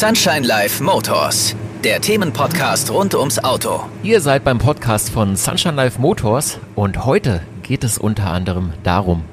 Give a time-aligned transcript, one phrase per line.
[0.00, 3.82] Sunshine Life Motors, der Themenpodcast rund ums Auto.
[4.02, 9.24] Ihr seid beim Podcast von Sunshine Life Motors und heute geht es unter anderem darum.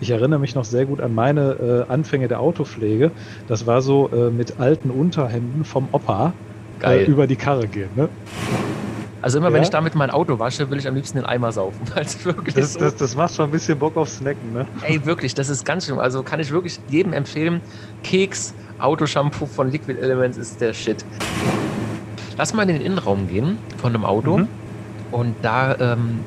[0.00, 3.10] Ich erinnere mich noch sehr gut an meine äh, Anfänge der Autopflege.
[3.48, 6.32] Das war so äh, mit alten Unterhemden vom Opa
[6.80, 7.90] äh, über die Karre gehen.
[7.96, 8.08] Ne?
[9.20, 9.54] Also immer ja?
[9.54, 11.80] wenn ich damit mein Auto wasche, will ich am liebsten den Eimer saufen.
[12.22, 12.78] wirklich das, so.
[12.78, 14.66] das, das, macht schon ein bisschen Bock auf Snacken, ne?
[14.82, 15.98] Ey, wirklich, das ist ganz schlimm.
[15.98, 17.62] Also kann ich wirklich jedem empfehlen.
[18.04, 21.04] Keks, Autoshampoo von Liquid Elements ist der Shit.
[22.36, 24.38] Lass mal in den Innenraum gehen von einem Auto.
[24.38, 24.48] Mhm.
[25.12, 26.20] Und da, ähm,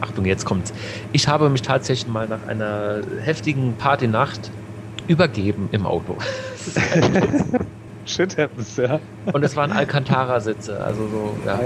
[0.00, 0.72] Achtung, jetzt kommt's.
[1.12, 4.50] Ich habe mich tatsächlich mal nach einer heftigen Partynacht
[5.08, 6.16] übergeben im Auto.
[8.06, 9.00] Shit happens, ja.
[9.32, 11.60] Und es waren Alcantara-Sitze, also so, ja.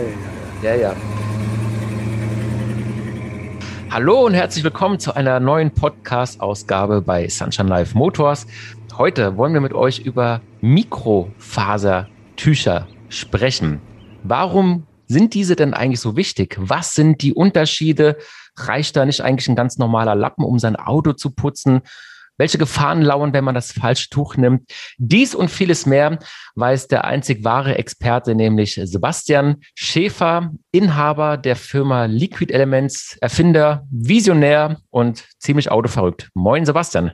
[0.63, 0.97] Ja, ja.
[3.91, 8.47] Hallo und herzlich willkommen zu einer neuen Podcast-Ausgabe bei Sunshine Live Motors.
[8.99, 13.81] Heute wollen wir mit euch über Mikrofasertücher sprechen.
[14.23, 16.57] Warum sind diese denn eigentlich so wichtig?
[16.59, 18.19] Was sind die Unterschiede?
[18.55, 21.81] Reicht da nicht eigentlich ein ganz normaler Lappen, um sein Auto zu putzen?
[22.37, 24.71] Welche Gefahren lauern, wenn man das falsche Tuch nimmt?
[24.99, 26.19] Dies und vieles mehr
[26.57, 34.83] weiß der einzig wahre Experte, nämlich Sebastian Schäfer, Inhaber der Firma Liquid Elements, Erfinder, Visionär
[34.91, 36.29] und ziemlich autoverrückt.
[36.35, 37.13] Moin, Sebastian.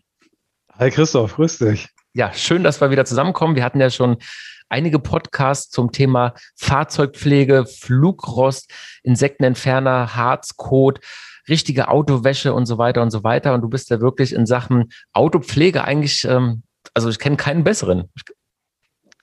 [0.81, 1.89] Hi Christoph, grüß dich.
[2.15, 3.57] Ja, schön, dass wir wieder zusammenkommen.
[3.57, 4.17] Wir hatten ja schon
[4.69, 11.01] einige Podcasts zum Thema Fahrzeugpflege, Flugrost, Insektenentferner, Harzcode,
[11.49, 13.55] richtige Autowäsche und so weiter und so weiter.
[13.55, 16.63] Und du bist ja wirklich in Sachen Autopflege eigentlich, ähm,
[16.95, 18.13] also ich kenne keinen besseren.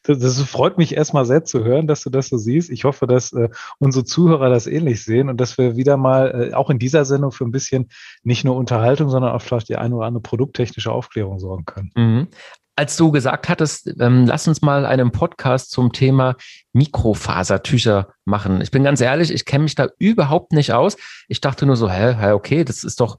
[0.06, 2.70] Das, das, freut mich erstmal sehr zu hören, dass du das so siehst.
[2.70, 6.54] Ich hoffe, dass äh, unsere Zuhörer das ähnlich sehen und dass wir wieder mal äh,
[6.54, 7.90] auch in dieser Sendung für ein bisschen
[8.24, 11.92] nicht nur Unterhaltung, sondern auch vielleicht die eine oder andere produkttechnische Aufklärung sorgen können.
[11.96, 12.28] Mhm
[12.76, 16.36] als du gesagt hattest, ähm, lass uns mal einen Podcast zum Thema
[16.74, 18.62] Mikrofasertücher machen.
[18.62, 20.98] Ich bin ganz ehrlich, ich kenne mich da überhaupt nicht aus.
[21.28, 23.18] Ich dachte nur so, hä, hä, okay, das ist doch,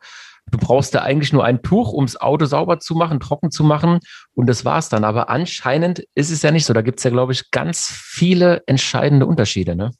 [0.51, 4.01] du brauchst da eigentlich nur ein Tuch, ums Auto sauber zu machen, trocken zu machen
[4.34, 5.05] und das war's dann.
[5.05, 6.73] Aber anscheinend ist es ja nicht so.
[6.73, 9.91] Da gibt's ja, glaube ich, ganz viele entscheidende Unterschiede, ne?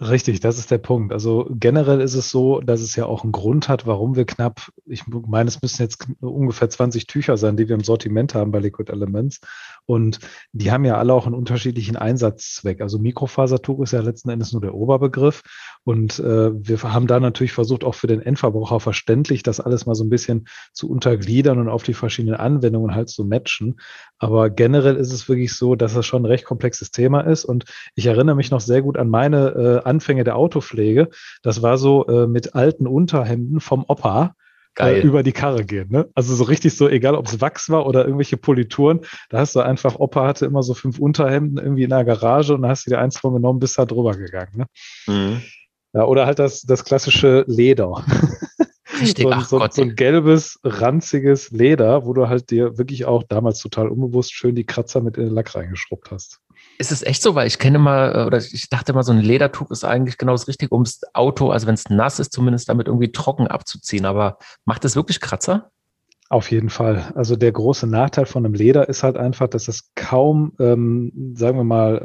[0.00, 1.12] Richtig, das ist der Punkt.
[1.12, 4.70] Also generell ist es so, dass es ja auch einen Grund hat, warum wir knapp,
[4.86, 8.60] ich meine, es müssen jetzt ungefähr 20 Tücher sein, die wir im Sortiment haben bei
[8.60, 9.40] Liquid Elements.
[9.84, 10.20] Und
[10.52, 12.80] die haben ja alle auch einen unterschiedlichen Einsatzzweck.
[12.80, 15.42] Also Mikrofasertuch ist ja letzten Endes nur der Oberbegriff.
[15.84, 19.94] Und äh, wir haben da natürlich versucht, auch für den Endverbraucher verständlich, das alles mal
[19.94, 23.80] so ein bisschen zu untergliedern und auf die verschiedenen Anwendungen halt zu matchen.
[24.18, 27.44] Aber generell ist es wirklich so, dass das schon ein recht komplexes Thema ist.
[27.44, 31.08] Und ich erinnere mich noch sehr gut an meine äh, Anfänge der Autopflege.
[31.42, 34.34] Das war so äh, mit alten Unterhemden vom Opa.
[34.76, 35.00] Äh, Geil.
[35.02, 35.88] über die Karre gehen.
[35.90, 36.08] Ne?
[36.14, 39.60] Also so richtig so, egal ob es Wachs war oder irgendwelche Polituren, da hast du
[39.60, 42.90] einfach, Opa hatte immer so fünf Unterhemden irgendwie in der Garage und da hast du
[42.90, 44.52] dir eins von genommen, bist da drüber gegangen.
[44.54, 44.66] Ne?
[45.08, 45.42] Mhm.
[45.92, 48.04] Ja, oder halt das, das klassische Leder.
[49.00, 53.60] Richtig, so, so, so, ein gelbes, ranziges Leder, wo du halt dir wirklich auch damals
[53.60, 56.40] total unbewusst schön die Kratzer mit in den Lack reingeschrubbt hast.
[56.80, 57.34] Ist es echt so?
[57.34, 60.32] Weil ich kenne mal, äh, oder ich dachte mal, so ein Ledertuch ist eigentlich genau
[60.32, 64.06] das Richtige, um das Auto, also wenn es nass ist, zumindest damit irgendwie trocken abzuziehen.
[64.06, 65.70] Aber macht es wirklich Kratzer?
[66.32, 67.10] Auf jeden Fall.
[67.16, 71.58] Also der große Nachteil von einem Leder ist halt einfach, dass es kaum, ähm, sagen
[71.58, 71.96] wir mal,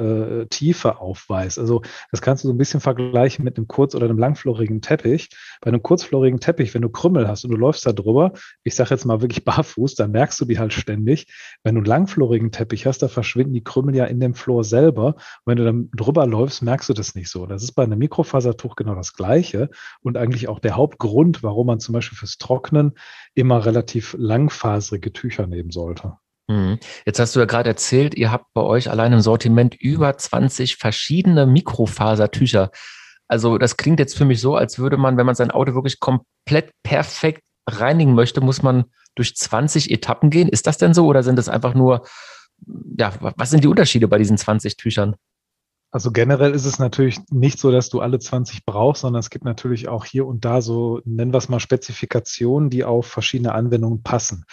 [0.42, 1.60] äh, Tiefe aufweist.
[1.60, 5.30] Also das kannst du so ein bisschen vergleichen mit einem kurz- oder einem langflorigen Teppich.
[5.62, 8.90] Bei einem kurzflorigen Teppich, wenn du Krümmel hast und du läufst da drüber, ich sage
[8.90, 11.28] jetzt mal wirklich barfuß, dann merkst du die halt ständig.
[11.64, 15.18] Wenn du einen langflorigen Teppich hast, da verschwinden die Krümmel ja in dem Flor selber.
[15.44, 17.46] Und wenn du dann drüber läufst, merkst du das nicht so.
[17.46, 19.70] Das ist bei einem Mikrofasertuch genau das Gleiche
[20.02, 22.94] und eigentlich auch der Hauptgrund, warum man zum Beispiel fürs Trocknen
[23.36, 26.18] immer relativ langfaserige Tücher nehmen sollte.
[26.48, 26.80] Mhm.
[27.06, 30.78] Jetzt hast du ja gerade erzählt, ihr habt bei euch allein im Sortiment über 20
[30.78, 32.72] verschiedene Mikrofasertücher.
[33.28, 36.00] Also das klingt jetzt für mich so, als würde man, wenn man sein Auto wirklich
[36.00, 40.50] komplett perfekt reinigen möchte, muss man durch 20 Etappen gehen.
[40.50, 42.06] Ist das denn so oder sind das einfach nur,
[42.98, 45.16] ja, was sind die Unterschiede bei diesen 20 Tüchern?
[45.96, 49.46] Also generell ist es natürlich nicht so, dass du alle 20 brauchst, sondern es gibt
[49.46, 54.04] natürlich auch hier und da so, nennen wir es mal Spezifikationen, die auf verschiedene Anwendungen
[54.04, 54.44] passen.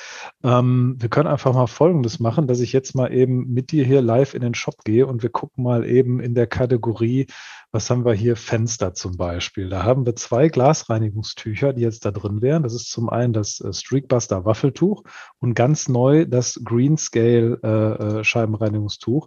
[0.45, 4.03] Ähm, wir können einfach mal Folgendes machen, dass ich jetzt mal eben mit dir hier
[4.03, 7.27] live in den Shop gehe und wir gucken mal eben in der Kategorie,
[7.73, 9.69] was haben wir hier, Fenster zum Beispiel.
[9.69, 12.63] Da haben wir zwei Glasreinigungstücher, die jetzt da drin wären.
[12.63, 15.03] Das ist zum einen das äh, Streakbuster Waffeltuch
[15.41, 19.27] und ganz neu das Greenscale äh, äh, Scheibenreinigungstuch.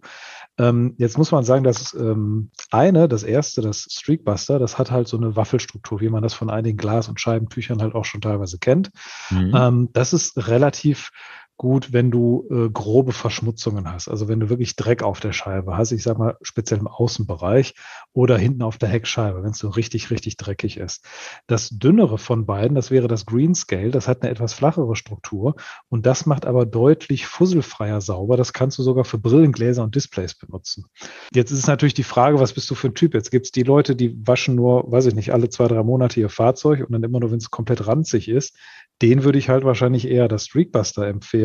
[0.57, 5.07] Ähm, jetzt muss man sagen, dass ähm, eine, das erste, das Streakbuster, das hat halt
[5.07, 8.57] so eine Waffelstruktur, wie man das von einigen Glas- und Scheibentüchern halt auch schon teilweise
[8.57, 8.91] kennt.
[9.29, 9.53] Mhm.
[9.55, 11.11] Ähm, das ist relativ
[11.57, 14.09] gut, wenn du äh, grobe Verschmutzungen hast.
[14.09, 17.75] Also wenn du wirklich Dreck auf der Scheibe hast, ich sag mal speziell im Außenbereich
[18.13, 21.05] oder hinten auf der Heckscheibe, wenn es so richtig, richtig dreckig ist.
[21.47, 25.55] Das dünnere von beiden, das wäre das Green Scale, das hat eine etwas flachere Struktur
[25.89, 28.35] und das macht aber deutlich fusselfreier sauber.
[28.35, 30.85] Das kannst du sogar für Brillengläser und Displays benutzen.
[31.33, 33.13] Jetzt ist es natürlich die Frage, was bist du für ein Typ?
[33.13, 36.19] Jetzt gibt es die Leute, die waschen nur, weiß ich nicht, alle zwei, drei Monate
[36.19, 38.57] ihr Fahrzeug und dann immer nur, wenn es komplett ranzig ist.
[39.01, 41.44] Den würde ich halt wahrscheinlich eher das Streetbuster empfehlen,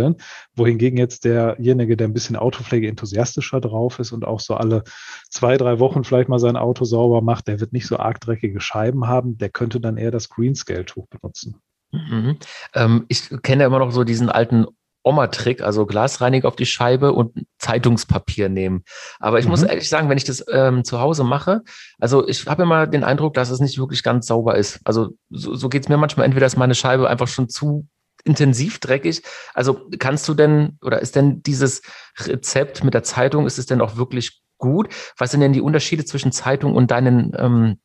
[0.54, 4.84] wohingegen jetzt derjenige, der ein bisschen Autopflege enthusiastischer drauf ist und auch so alle
[5.28, 8.60] zwei, drei Wochen vielleicht mal sein Auto sauber macht, der wird nicht so arg dreckige
[8.60, 11.56] Scheiben haben, der könnte dann eher das Greenscale-Tuch benutzen.
[11.92, 12.36] Mhm.
[12.74, 14.66] Ähm, ich kenne ja immer noch so diesen alten
[15.02, 18.84] Oma-Trick, also Glasreiniger auf die Scheibe und Zeitungspapier nehmen.
[19.18, 19.52] Aber ich mhm.
[19.52, 21.62] muss ehrlich sagen, wenn ich das ähm, zu Hause mache,
[21.98, 24.80] also ich habe immer den Eindruck, dass es nicht wirklich ganz sauber ist.
[24.84, 27.86] Also so, so geht es mir manchmal, entweder ist meine Scheibe einfach schon zu
[28.24, 29.22] intensiv dreckig.
[29.54, 31.82] Also kannst du denn, oder ist denn dieses
[32.18, 34.88] Rezept mit der Zeitung, ist es denn auch wirklich gut?
[35.16, 37.78] Was sind denn die Unterschiede zwischen Zeitung und deinen ähm,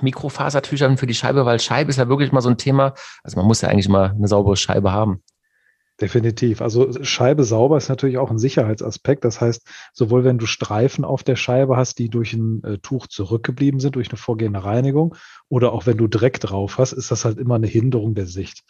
[0.00, 1.44] Mikrofasertüchern für die Scheibe?
[1.44, 2.94] Weil Scheibe ist ja wirklich mal so ein Thema.
[3.22, 5.22] Also man muss ja eigentlich mal eine saubere Scheibe haben.
[6.02, 6.62] Definitiv.
[6.62, 9.24] Also Scheibe sauber ist natürlich auch ein Sicherheitsaspekt.
[9.24, 13.06] Das heißt, sowohl wenn du Streifen auf der Scheibe hast, die durch ein äh, Tuch
[13.06, 15.14] zurückgeblieben sind, durch eine vorgehende Reinigung,
[15.52, 18.64] oder auch wenn du Dreck drauf hast, ist das halt immer eine Hinderung der Sicht.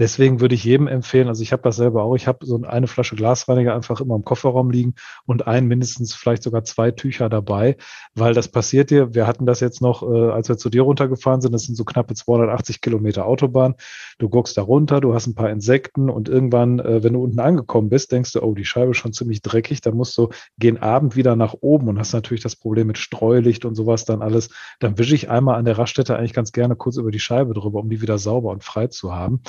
[0.00, 2.88] Deswegen würde ich jedem empfehlen, also ich habe das selber auch, ich habe so eine
[2.88, 4.94] Flasche Glasreiniger einfach immer im Kofferraum liegen
[5.26, 7.76] und ein, mindestens vielleicht sogar zwei Tücher dabei,
[8.16, 9.14] weil das passiert dir.
[9.14, 11.84] Wir hatten das jetzt noch, äh, als wir zu dir runtergefahren sind, das sind so
[11.84, 13.76] knappe 280 Kilometer Autobahn.
[14.18, 17.40] Du guckst da runter, du hast ein paar Insekten und irgendwann, äh, wenn du unten
[17.40, 20.28] angekommen bist, denkst du, oh, die Scheibe ist schon ziemlich dreckig, dann musst du
[20.58, 24.22] gehen Abend wieder nach oben und hast natürlich das Problem mit Streulicht und sowas dann
[24.22, 24.50] alles.
[24.80, 27.80] Dann wische ich einmal an der Raststätte eigentlich ganz gerne kurz über die Scheibe drüber,
[27.80, 29.42] um die wieder sauber und frei zu haben.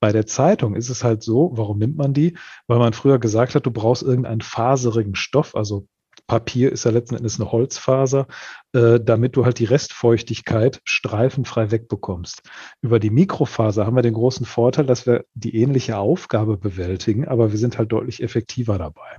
[0.00, 2.36] Bei der Zeitung ist es halt so, warum nimmt man die?
[2.66, 5.86] Weil man früher gesagt hat, du brauchst irgendeinen faserigen Stoff, also
[6.30, 8.28] Papier ist ja letzten Endes eine Holzfaser,
[8.72, 12.42] äh, damit du halt die Restfeuchtigkeit streifenfrei wegbekommst.
[12.82, 17.50] Über die Mikrofaser haben wir den großen Vorteil, dass wir die ähnliche Aufgabe bewältigen, aber
[17.50, 19.18] wir sind halt deutlich effektiver dabei.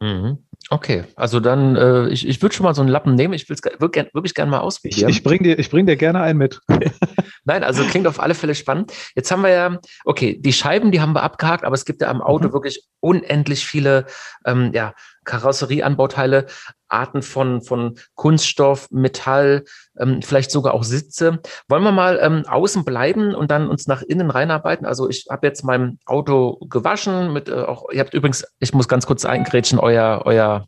[0.00, 0.38] Mhm.
[0.68, 3.34] Okay, also dann, äh, ich, ich würde schon mal so einen Lappen nehmen.
[3.34, 5.10] Ich würde würd gern, wirklich gerne mal ausprobieren.
[5.10, 6.60] Ich, ich bringe dir, bring dir gerne einen mit.
[7.44, 8.92] Nein, also klingt auf alle Fälle spannend.
[9.14, 12.08] Jetzt haben wir ja, okay, die Scheiben, die haben wir abgehakt, aber es gibt ja
[12.08, 12.52] am Auto mhm.
[12.52, 14.06] wirklich unendlich viele
[14.44, 14.94] ähm, ja,
[15.28, 16.46] Karosserieanbauteile,
[16.88, 19.64] Arten von, von Kunststoff, Metall,
[19.98, 21.40] ähm, vielleicht sogar auch Sitze.
[21.68, 24.86] Wollen wir mal ähm, außen bleiben und dann uns nach innen reinarbeiten?
[24.86, 28.88] Also ich habe jetzt mein Auto gewaschen mit äh, auch, ihr habt übrigens, ich muss
[28.88, 30.66] ganz kurz eingrätschen, euer, euer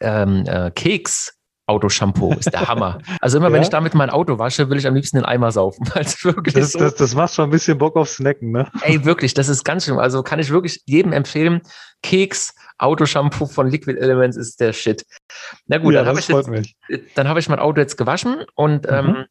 [0.00, 1.35] ähm, äh, Keks.
[1.66, 2.98] Autoshampoo ist der Hammer.
[3.20, 3.54] Also immer, ja?
[3.54, 5.86] wenn ich damit mein Auto wasche, will ich am liebsten den Eimer saufen.
[5.94, 6.78] wirklich das, so.
[6.78, 8.70] das, das macht schon ein bisschen Bock auf Snacken, ne?
[8.82, 9.98] Ey, wirklich, das ist ganz schlimm.
[9.98, 11.62] Also kann ich wirklich jedem empfehlen.
[12.02, 15.04] Keks, Autoshampoo von Liquid Elements ist der Shit.
[15.66, 18.92] Na gut, ja, dann habe ich, jetzt, hab ich mein Auto jetzt gewaschen und mhm.
[18.92, 19.24] ähm,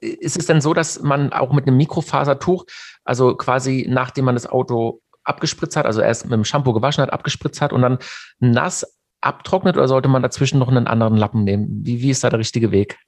[0.00, 2.66] ist es denn so, dass man auch mit einem Mikrofasertuch,
[3.04, 7.12] also quasi nachdem man das Auto abgespritzt hat, also erst mit dem Shampoo gewaschen hat,
[7.12, 7.98] abgespritzt hat und dann
[8.40, 8.86] nass
[9.22, 11.80] abtrocknet oder sollte man dazwischen noch einen anderen Lappen nehmen?
[11.84, 12.98] Wie, wie ist da der richtige Weg?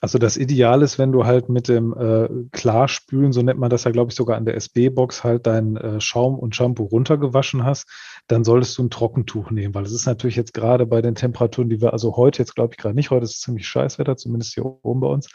[0.00, 3.84] Also das Ideal ist, wenn du halt mit dem äh, Klarspülen, so nennt man das
[3.84, 7.88] ja, glaube ich, sogar an der SB-Box, halt deinen äh, Schaum und Shampoo runtergewaschen hast,
[8.28, 11.68] dann solltest du ein Trockentuch nehmen, weil es ist natürlich jetzt gerade bei den Temperaturen,
[11.68, 14.54] die wir, also heute jetzt glaube ich gerade nicht, heute ist es ziemlich Scheißwetter, zumindest
[14.54, 15.28] hier oben bei uns.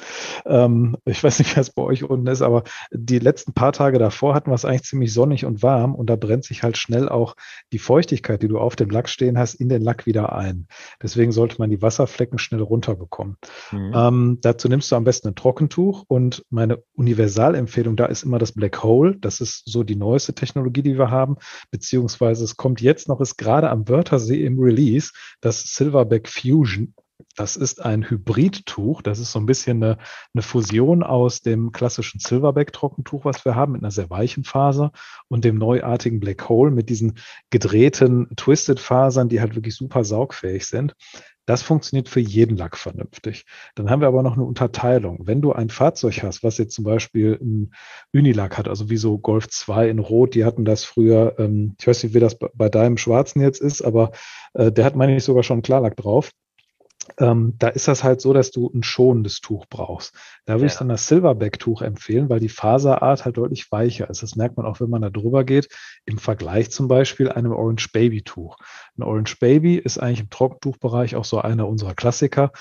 [0.45, 3.99] Ähm, ich weiß nicht, wie es bei euch unten ist, aber die letzten paar Tage
[3.99, 7.09] davor hatten wir es eigentlich ziemlich sonnig und warm und da brennt sich halt schnell
[7.09, 7.35] auch
[7.73, 10.67] die Feuchtigkeit, die du auf dem Lack stehen hast, in den Lack wieder ein.
[11.01, 13.37] Deswegen sollte man die Wasserflecken schnell runterbekommen.
[13.71, 13.91] Mhm.
[13.95, 18.51] Ähm, Dazu nimmst du am besten ein Trockentuch und meine Universalempfehlung da ist immer das
[18.51, 19.17] Black Hole.
[19.19, 21.37] Das ist so die neueste Technologie, die wir haben,
[21.71, 26.93] beziehungsweise es kommt jetzt noch, ist gerade am Wörthersee im Release, das Silverback Fusion.
[27.35, 29.01] Das ist ein Hybridtuch.
[29.01, 29.97] Das ist so ein bisschen eine,
[30.35, 34.91] eine Fusion aus dem klassischen Silverback-Trockentuch, was wir haben, mit einer sehr weichen Faser
[35.29, 37.17] und dem neuartigen Black Hole mit diesen
[37.49, 40.93] gedrehten Twisted-Fasern, die halt wirklich super saugfähig sind.
[41.45, 43.45] Das funktioniert für jeden Lack vernünftig.
[43.75, 45.27] Dann haben wir aber noch eine Unterteilung.
[45.27, 47.73] Wenn du ein Fahrzeug hast, was jetzt zum Beispiel ein
[48.13, 51.87] Unilack hat, also wie so Golf 2 in Rot, die hatten das früher, ähm, ich
[51.87, 54.11] weiß nicht, wie das bei deinem Schwarzen jetzt ist, aber
[54.53, 56.31] äh, der hat, meine ich, sogar schon Klarlack drauf
[57.17, 60.15] ähm, da ist das halt so, dass du ein schonendes Tuch brauchst.
[60.45, 60.71] Da würde ja.
[60.71, 64.23] ich dann das Silverback-Tuch empfehlen, weil die Faserart halt deutlich weicher ist.
[64.23, 65.67] Das merkt man auch, wenn man da drüber geht,
[66.05, 68.57] im Vergleich zum Beispiel einem Orange Baby-Tuch.
[68.97, 72.51] Ein Orange Baby ist eigentlich im Trockentuchbereich auch so einer unserer Klassiker,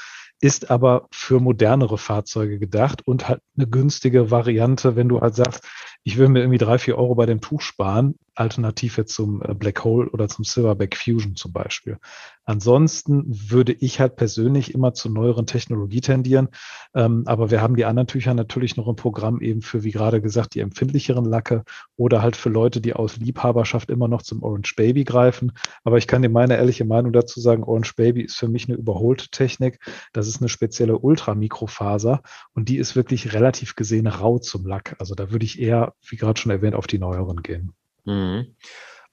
[0.41, 5.65] ist aber für modernere Fahrzeuge gedacht und halt eine günstige Variante, wenn du halt sagst,
[6.03, 9.55] ich will mir irgendwie drei, vier Euro bei dem Tuch sparen, alternativ jetzt zum äh,
[9.55, 11.99] Black Hole oder zum Silverback Fusion zum Beispiel.
[12.45, 16.49] Ansonsten würde ich halt persönlich immer zu neueren Technologie tendieren.
[16.95, 20.21] Ähm, aber wir haben die anderen Tücher natürlich noch im Programm eben für, wie gerade
[20.21, 21.65] gesagt, die empfindlicheren Lacke
[21.97, 25.53] oder halt für Leute, die aus Liebhaberschaft immer noch zum Orange Baby greifen.
[25.85, 28.77] Aber ich kann dir meine ehrliche Meinung dazu sagen, Orange Baby ist für mich eine
[28.77, 29.79] überholte Technik.
[30.12, 32.23] Das ist eine spezielle Ultramikrofaser
[32.55, 34.97] und die ist wirklich relativ gesehen rau zum Lack.
[34.99, 37.73] Also da würde ich eher, wie gerade schon erwähnt, auf die neueren gehen.
[38.04, 38.56] Mhm.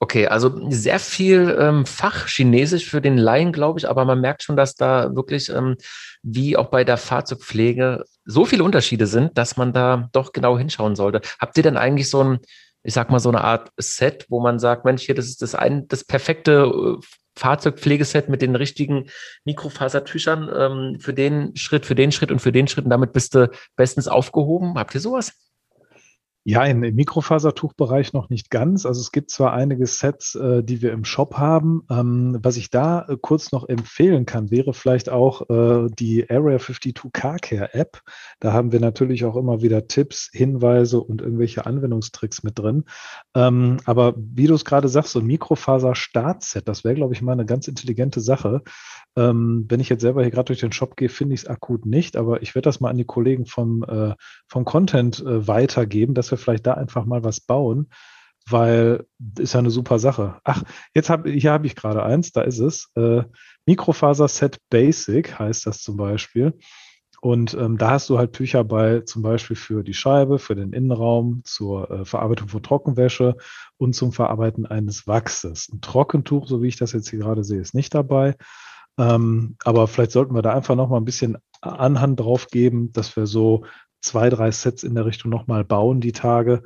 [0.02, 4.56] Okay, also sehr viel ähm, Fachchinesisch für den Laien, glaube ich, aber man merkt schon,
[4.56, 5.76] dass da wirklich, ähm,
[6.24, 10.96] wie auch bei der Fahrzeugpflege, so viele Unterschiede sind, dass man da doch genau hinschauen
[10.96, 11.20] sollte.
[11.38, 12.40] Habt ihr denn eigentlich so ein,
[12.82, 15.54] ich sag mal, so eine Art Set, wo man sagt, Mensch, hier, das ist das
[15.54, 17.06] ein, das perfekte äh,
[17.36, 19.10] Fahrzeugpflegeset mit den richtigen
[19.44, 23.36] Mikrofasertüchern ähm, für den Schritt, für den Schritt und für den Schritt und damit bist
[23.36, 24.76] du bestens aufgehoben.
[24.76, 25.34] Habt ihr sowas?
[26.50, 28.88] Ja, im, Mikrofasertuchbereich noch nicht ganz.
[28.88, 31.84] Also es gibt zwar einige Sets, äh, die wir im Shop haben.
[31.92, 36.58] Ähm, was ich da äh, kurz noch empfehlen kann, wäre vielleicht auch äh, die Area
[36.58, 38.02] 52 Car Care App.
[38.40, 42.86] Da haben wir natürlich auch immer wieder Tipps, Hinweise und irgendwelche Anwendungstricks mit drin.
[43.36, 47.34] Ähm, aber wie du es gerade sagst, so ein Mikrofaser-Startset, das wäre, glaube ich, mal
[47.34, 48.64] eine ganz intelligente Sache.
[49.16, 51.86] Ähm, wenn ich jetzt selber hier gerade durch den Shop gehe, finde ich es akut
[51.86, 54.16] nicht, aber ich werde das mal an die Kollegen vom, äh,
[54.48, 57.90] vom Content äh, weitergeben, dass wir vielleicht da einfach mal was bauen,
[58.48, 59.06] weil
[59.38, 60.40] ist ja eine super Sache.
[60.44, 62.90] Ach, jetzt habe hier habe ich gerade eins, da ist es.
[62.96, 63.24] Äh,
[63.66, 66.58] Mikrofaser Set Basic heißt das zum Beispiel.
[67.22, 70.72] Und ähm, da hast du halt Tücher bei, zum Beispiel für die Scheibe, für den
[70.72, 73.36] Innenraum, zur äh, Verarbeitung von Trockenwäsche
[73.78, 75.70] und zum Verarbeiten eines Wachses.
[75.72, 78.36] Ein Trockentuch, so wie ich das jetzt hier gerade sehe, ist nicht dabei.
[78.98, 83.16] Ähm, aber vielleicht sollten wir da einfach noch mal ein bisschen Anhand drauf geben, dass
[83.18, 83.66] wir so
[84.02, 86.64] zwei, drei Sets in der Richtung noch mal bauen die Tage.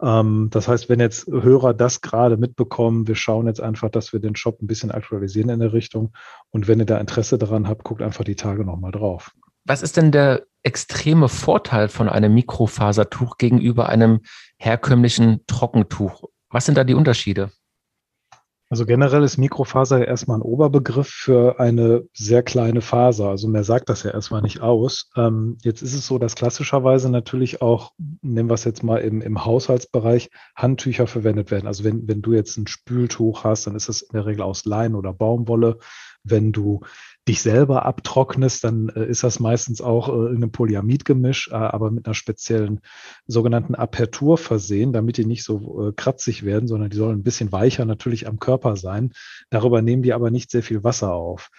[0.00, 4.20] Ähm, das heißt, wenn jetzt Hörer das gerade mitbekommen, wir schauen jetzt einfach, dass wir
[4.20, 6.12] den Shop ein bisschen aktualisieren in der Richtung.
[6.50, 9.32] Und wenn ihr da Interesse daran habt, guckt einfach die Tage noch mal drauf.
[9.64, 14.20] Was ist denn der extreme Vorteil von einem Mikrofasertuch gegenüber einem
[14.58, 16.24] herkömmlichen Trockentuch?
[16.50, 17.50] Was sind da die Unterschiede?
[18.68, 23.28] Also generell ist Mikrofaser ja erstmal ein Oberbegriff für eine sehr kleine Faser.
[23.28, 25.08] Also mehr sagt das ja erstmal nicht aus.
[25.16, 27.92] Ähm, jetzt ist es so, dass klassischerweise natürlich auch,
[28.22, 31.68] nehmen wir es jetzt mal im, im Haushaltsbereich, Handtücher verwendet werden.
[31.68, 34.64] Also wenn, wenn du jetzt ein Spültuch hast, dann ist es in der Regel aus
[34.64, 35.78] Lein oder Baumwolle.
[36.24, 36.80] Wenn du
[37.28, 42.06] dich selber abtrocknest, dann äh, ist das meistens auch äh, irgendein Polyamidgemisch, äh, aber mit
[42.06, 42.80] einer speziellen
[43.26, 47.52] sogenannten Apertur versehen, damit die nicht so äh, kratzig werden, sondern die sollen ein bisschen
[47.52, 49.12] weicher natürlich am Körper sein.
[49.50, 51.50] Darüber nehmen die aber nicht sehr viel Wasser auf.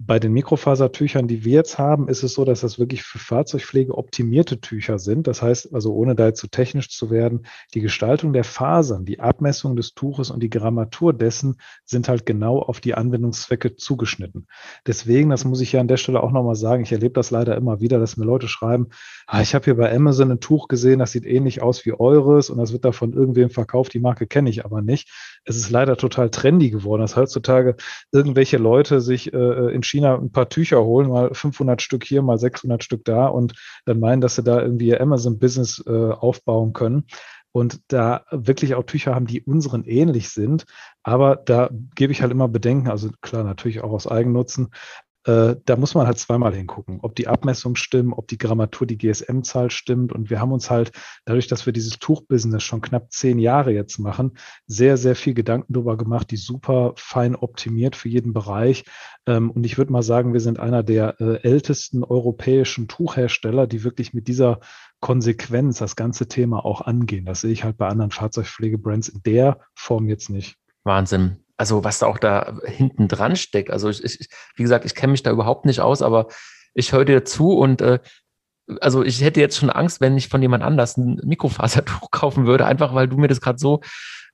[0.00, 3.98] Bei den Mikrofasertüchern, die wir jetzt haben, ist es so, dass das wirklich für Fahrzeugpflege
[3.98, 5.26] optimierte Tücher sind.
[5.26, 9.18] Das heißt, also ohne da jetzt zu technisch zu werden, die Gestaltung der Fasern, die
[9.18, 14.46] Abmessung des Tuches und die Grammatur dessen sind halt genau auf die Anwendungszwecke zugeschnitten.
[14.86, 17.56] Deswegen, das muss ich ja an der Stelle auch nochmal sagen, ich erlebe das leider
[17.56, 18.90] immer wieder, dass mir Leute schreiben,
[19.26, 22.50] ah, ich habe hier bei Amazon ein Tuch gesehen, das sieht ähnlich aus wie eures
[22.50, 25.10] und das wird da von irgendwem verkauft, die Marke kenne ich aber nicht.
[25.44, 27.74] Es ist leider total trendy geworden, dass heutzutage
[28.12, 32.38] irgendwelche Leute sich äh, in China ein paar Tücher holen, mal 500 Stück hier, mal
[32.38, 33.54] 600 Stück da und
[33.84, 37.04] dann meinen, dass sie da irgendwie ihr Amazon-Business äh, aufbauen können.
[37.50, 40.66] Und da wirklich auch Tücher haben, die unseren ähnlich sind.
[41.02, 44.68] Aber da gebe ich halt immer Bedenken, also klar, natürlich auch aus Eigennutzen,
[45.28, 48.96] äh, da muss man halt zweimal hingucken, ob die Abmessung stimmt, ob die Grammatur, die
[48.96, 50.10] GSM-Zahl stimmt.
[50.10, 50.90] Und wir haben uns halt,
[51.26, 55.74] dadurch, dass wir dieses Tuchbusiness schon knapp zehn Jahre jetzt machen, sehr, sehr viel Gedanken
[55.74, 58.84] darüber gemacht, die super fein optimiert für jeden Bereich.
[59.26, 63.84] Ähm, und ich würde mal sagen, wir sind einer der äh, ältesten europäischen Tuchhersteller, die
[63.84, 64.60] wirklich mit dieser
[65.00, 67.26] Konsequenz das ganze Thema auch angehen.
[67.26, 70.56] Das sehe ich halt bei anderen Fahrzeugpflegebrands in der Form jetzt nicht.
[70.88, 73.70] Wahnsinn also was da auch da hinten dran steckt.
[73.70, 76.28] Also ich, ich wie gesagt, ich kenne mich da überhaupt nicht aus, aber
[76.72, 77.98] ich höre dir zu und äh,
[78.80, 82.64] also ich hätte jetzt schon Angst, wenn ich von jemand anders ein Mikrofasertuch kaufen würde,
[82.64, 83.80] einfach weil du mir das gerade so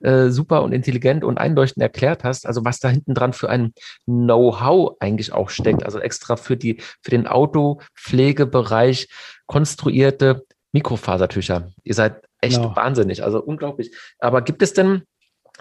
[0.01, 2.45] äh, super und intelligent und einleuchtend erklärt hast.
[2.45, 3.73] Also was da hinten dran für ein
[4.05, 5.83] Know-how eigentlich auch steckt.
[5.83, 9.09] Also extra für die für den Autopflegebereich
[9.47, 11.71] konstruierte Mikrofasertücher.
[11.83, 12.75] Ihr seid echt genau.
[12.75, 13.95] wahnsinnig, also unglaublich.
[14.19, 15.03] Aber gibt es denn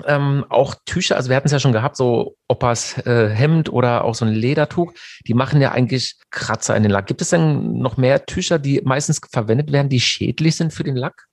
[0.07, 4.05] ähm, auch Tücher, also wir hatten es ja schon gehabt, so Opas äh, Hemd oder
[4.05, 4.93] auch so ein Ledertuch,
[5.27, 7.07] die machen ja eigentlich Kratzer in den Lack.
[7.07, 10.97] Gibt es denn noch mehr Tücher, die meistens verwendet werden, die schädlich sind für den
[10.97, 11.27] Lack?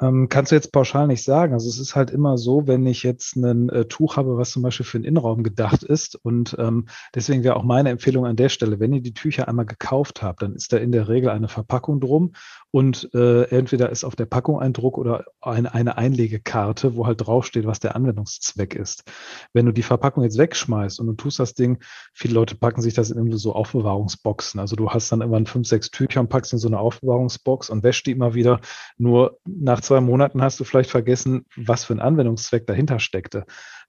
[0.00, 1.52] Ähm, kannst du jetzt pauschal nicht sagen.
[1.52, 4.62] Also es ist halt immer so, wenn ich jetzt ein äh, Tuch habe, was zum
[4.62, 6.16] Beispiel für den Innenraum gedacht ist.
[6.16, 9.66] Und ähm, deswegen wäre auch meine Empfehlung an der Stelle, wenn ihr die Tücher einmal
[9.66, 12.32] gekauft habt, dann ist da in der Regel eine Verpackung drum
[12.74, 17.24] und äh, entweder ist auf der Packung ein Druck oder ein, eine Einlegekarte, wo halt
[17.24, 19.04] draufsteht, was der Anwendungszweck ist.
[19.52, 21.78] Wenn du die Verpackung jetzt wegschmeißt und du tust das Ding,
[22.12, 24.58] viele Leute packen sich das in irgendwie so Aufbewahrungsboxen.
[24.58, 27.84] Also du hast dann irgendwann fünf, sechs Tücher und packst in so eine Aufbewahrungsbox und
[27.84, 28.60] wäschst die immer wieder.
[28.98, 33.44] Nur nach zwei Monaten hast du vielleicht vergessen, was für ein Anwendungszweck dahinter steckte.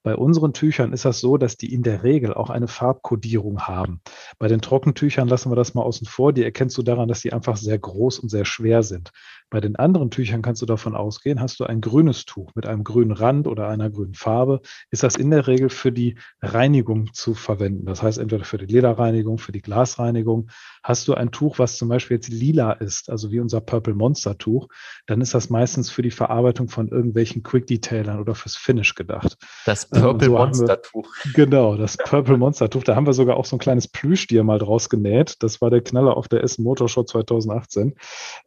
[0.06, 4.02] Bei unseren Tüchern ist das so, dass die in der Regel auch eine Farbkodierung haben.
[4.38, 6.32] Bei den Trockentüchern lassen wir das mal außen vor.
[6.32, 9.10] Die erkennst du daran, dass die einfach sehr groß und sehr schwer sind.
[9.50, 12.84] Bei den anderen Tüchern kannst du davon ausgehen, hast du ein grünes Tuch mit einem
[12.84, 14.62] grünen Rand oder einer grünen Farbe,
[14.92, 17.86] ist das in der Regel für die Reinigung zu verwenden.
[17.86, 20.50] Das heißt entweder für die Lederreinigung, für die Glasreinigung.
[20.84, 24.38] Hast du ein Tuch, was zum Beispiel jetzt lila ist, also wie unser Purple Monster
[24.38, 24.68] Tuch,
[25.06, 29.38] dann ist das meistens für die Verarbeitung von irgendwelchen Quick Detailern oder fürs Finish gedacht.
[29.66, 31.14] Das ähm, Purple so Monster Tuch.
[31.34, 32.84] Genau, das Purple Monster Tuch.
[32.84, 35.36] Da haben wir sogar auch so ein kleines Plüschtier mal draus genäht.
[35.40, 37.96] Das war der Knaller auf der Essen Motorshow 2018,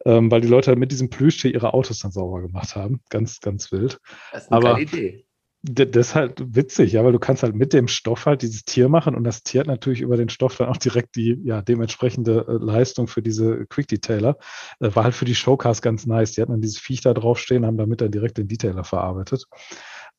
[0.05, 3.01] ähm, weil die Leute halt mit diesem Plüschtier ihre Autos dann sauber gemacht haben.
[3.09, 3.99] Ganz, ganz wild.
[4.31, 5.25] Das ist eine Aber, Idee.
[5.61, 8.87] Das ist halt witzig, ja, weil du kannst halt mit dem Stoff halt dieses Tier
[8.87, 12.45] machen und das Tier hat natürlich über den Stoff dann auch direkt die ja dementsprechende
[12.47, 14.37] äh, Leistung für diese Quick Detailer.
[14.79, 16.31] Äh, war halt für die Showcars ganz nice.
[16.31, 19.47] Die hatten dann dieses Viech da draufstehen, haben damit dann direkt den Detailer verarbeitet.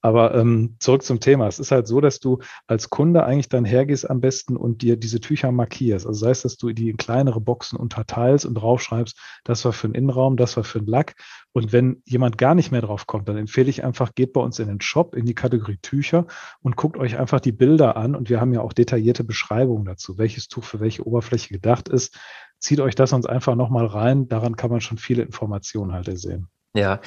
[0.03, 1.47] Aber ähm, zurück zum Thema.
[1.47, 4.97] Es ist halt so, dass du als Kunde eigentlich dann hergehst am besten und dir
[4.97, 6.07] diese Tücher markierst.
[6.07, 9.89] Also sei es, dass du die in kleinere Boxen unterteilst und draufschreibst, das war für
[9.89, 11.15] den Innenraum, das war für den Lack.
[11.53, 14.59] Und wenn jemand gar nicht mehr drauf kommt, dann empfehle ich einfach, geht bei uns
[14.59, 16.27] in den Shop, in die Kategorie Tücher
[16.63, 18.15] und guckt euch einfach die Bilder an.
[18.15, 22.19] Und wir haben ja auch detaillierte Beschreibungen dazu, welches Tuch für welche Oberfläche gedacht ist.
[22.59, 24.29] Zieht euch das uns einfach nochmal rein.
[24.29, 26.49] Daran kann man schon viele Informationen halt sehen.
[26.75, 27.01] Ja,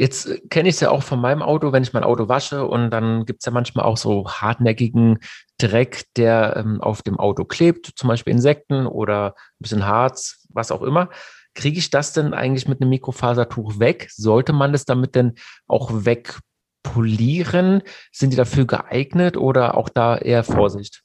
[0.00, 2.66] Jetzt äh, kenne ich es ja auch von meinem Auto, wenn ich mein Auto wasche
[2.66, 5.18] und dann gibt es ja manchmal auch so hartnäckigen
[5.58, 10.72] Dreck, der ähm, auf dem Auto klebt, zum Beispiel Insekten oder ein bisschen Harz, was
[10.72, 11.10] auch immer.
[11.54, 14.08] Kriege ich das denn eigentlich mit einem Mikrofasertuch weg?
[14.10, 15.34] Sollte man das damit denn
[15.66, 17.82] auch wegpolieren?
[18.10, 21.02] Sind die dafür geeignet oder auch da eher Vorsicht?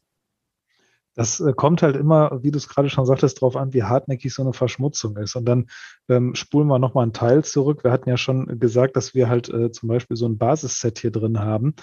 [1.15, 4.33] Das äh, kommt halt immer, wie du es gerade schon sagtest, darauf an, wie hartnäckig
[4.33, 5.35] so eine Verschmutzung ist.
[5.35, 5.68] Und dann
[6.09, 7.83] ähm, spulen wir nochmal einen Teil zurück.
[7.83, 11.11] Wir hatten ja schon gesagt, dass wir halt äh, zum Beispiel so ein Basisset hier
[11.11, 11.75] drin haben.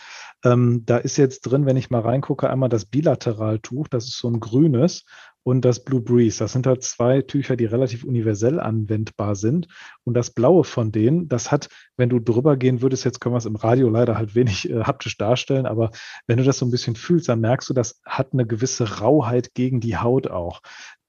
[0.44, 4.28] Ähm, da ist jetzt drin, wenn ich mal reingucke, einmal das Bilateraltuch, das ist so
[4.28, 5.04] ein grünes
[5.44, 6.38] und das Blue Breeze.
[6.38, 9.68] Das sind halt zwei Tücher, die relativ universell anwendbar sind.
[10.04, 13.38] Und das Blaue von denen, das hat, wenn du drüber gehen würdest, jetzt können wir
[13.38, 15.90] es im Radio leider halt wenig äh, haptisch darstellen, aber
[16.26, 19.54] wenn du das so ein bisschen fühlst, dann merkst du, das hat eine gewisse Rauheit
[19.54, 20.60] gegen die Haut auch.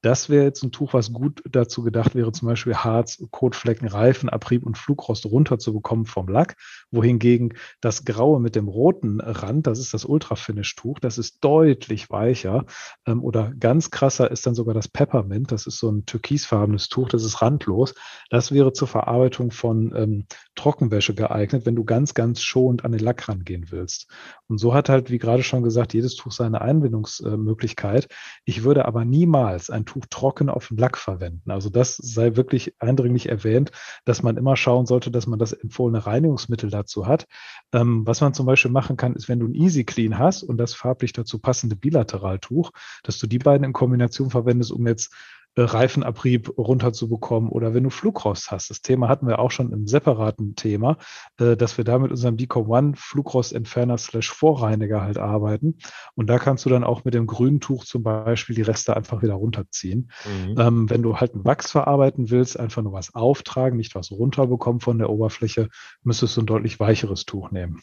[0.04, 4.28] Das wäre jetzt ein Tuch, was gut dazu gedacht wäre, zum Beispiel Harz, Kotflecken, Reifen,
[4.28, 6.58] Abrieb und Flugrost runterzubekommen vom Lack.
[6.92, 12.66] Wohingegen das Graue mit dem roten Rand, das ist das Ultra-Finish-Tuch, das ist deutlich weicher.
[13.08, 17.08] Ähm, oder ganz krasser ist dann sogar das Peppermint, das ist so ein türkisfarbenes Tuch,
[17.08, 17.96] das ist randlos.
[18.30, 23.02] Das wäre zur Verarbeitung von ähm, Trockenwäsche geeignet, wenn du ganz, ganz schonend an den
[23.02, 24.10] Lack rangehen willst.
[24.48, 28.08] Und so hat halt, wie gerade schon gesagt, jedes Tuch seine Einbindungsmöglichkeit.
[28.46, 31.52] Ich würde aber niemals ein Tuch trocken auf dem Lack verwenden.
[31.52, 33.72] Also das sei wirklich eindringlich erwähnt,
[34.06, 37.26] dass man immer schauen sollte, dass man das empfohlene Reinigungsmittel dazu hat.
[37.74, 40.58] Ähm, was man zum Beispiel machen kann, ist, wenn du ein Easy Clean hast und
[40.58, 42.72] das farblich dazu passende Bilateraltuch,
[43.04, 45.14] dass du die beiden in Kombination verwendest, um jetzt
[45.56, 48.70] Reifenabrieb runterzubekommen oder wenn du Flugrost hast.
[48.70, 50.98] Das Thema hatten wir auch schon im separaten Thema,
[51.40, 55.78] äh, dass wir da mit unserem Decom One Flugrostentferner slash Vorreiniger halt arbeiten.
[56.16, 59.22] Und da kannst du dann auch mit dem grünen Tuch zum Beispiel die Reste einfach
[59.22, 60.12] wieder runterziehen.
[60.26, 60.56] Mhm.
[60.60, 64.82] Ähm, wenn du halt einen Wachs verarbeiten willst, einfach nur was auftragen, nicht was runterbekommen
[64.82, 65.70] von der Oberfläche,
[66.04, 67.82] müsstest du ein deutlich weicheres Tuch nehmen.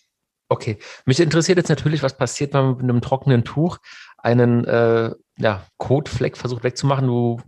[0.53, 3.79] Okay, mich interessiert jetzt natürlich, was passiert, wenn man mit einem trockenen Tuch
[4.19, 7.07] einen äh, ja, Kotfleck versucht wegzumachen.
[7.07, 7.41] Du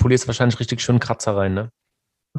[0.00, 1.70] polierst wahrscheinlich richtig schön Kratzer rein, ne?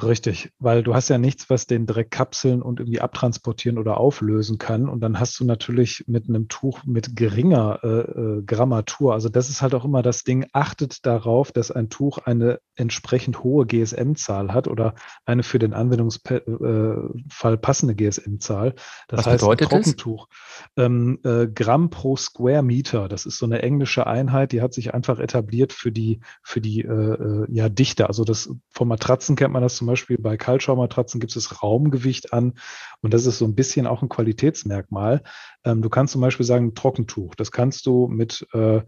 [0.01, 4.57] Richtig, weil du hast ja nichts, was den Dreck kapseln und irgendwie abtransportieren oder auflösen
[4.57, 4.87] kann.
[4.87, 9.49] Und dann hast du natürlich mit einem Tuch mit geringer äh, äh, Grammatur, also das
[9.49, 14.53] ist halt auch immer das Ding, achtet darauf, dass ein Tuch eine entsprechend hohe GSM-Zahl
[14.53, 17.11] hat oder eine für den Anwendungsfall
[17.43, 18.75] äh, passende GSM-Zahl.
[19.09, 20.29] Das was heißt, bedeutet ein Trockentuch.
[20.77, 24.93] Ähm, äh, Gramm pro Square Meter, das ist so eine englische Einheit, die hat sich
[24.93, 28.07] einfach etabliert für die, für die äh, äh ja, Dichte.
[28.07, 32.53] Also das von Matratzen kennt man das zum Beispiel bei Kaltschaummatratzen gibt es Raumgewicht an
[33.01, 35.23] und das ist so ein bisschen auch ein Qualitätsmerkmal.
[35.63, 37.33] Ähm, du kannst zum Beispiel sagen Trockentuch.
[37.33, 38.81] Das kannst du mit äh,